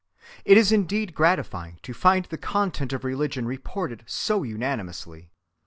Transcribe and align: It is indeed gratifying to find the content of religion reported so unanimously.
It 0.45 0.57
is 0.57 0.71
indeed 0.71 1.13
gratifying 1.13 1.77
to 1.83 1.93
find 1.93 2.25
the 2.25 2.37
content 2.39 2.91
of 2.91 3.03
religion 3.03 3.45
reported 3.45 4.01
so 4.07 4.41
unanimously. 4.41 5.29